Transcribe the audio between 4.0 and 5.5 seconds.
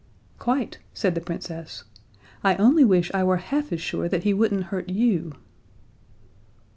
that he wouldn't hurt you."